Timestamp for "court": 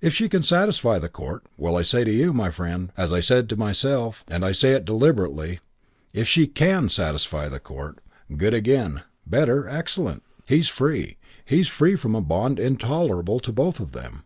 1.08-1.44, 7.58-7.98